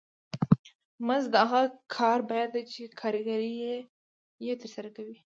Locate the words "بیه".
2.29-2.45